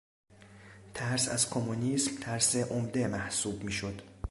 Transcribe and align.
ترس 0.93 1.27
از 1.29 1.49
کمونیسم 1.49 2.15
ترس 2.21 2.55
عمده 2.55 3.07
محسوب 3.07 3.63
میشد. 3.63 4.01